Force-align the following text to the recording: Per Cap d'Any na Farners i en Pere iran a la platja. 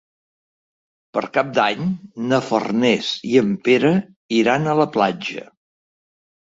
Per 1.17 1.23
Cap 1.35 1.51
d'Any 1.59 1.85
na 2.31 2.41
Farners 2.49 3.13
i 3.33 3.37
en 3.45 3.55
Pere 3.69 3.95
iran 4.43 4.67
a 4.67 4.77
la 4.85 4.93
platja. 4.99 5.49